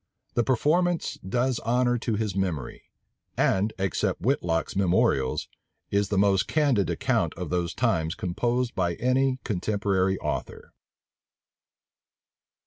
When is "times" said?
7.75-8.15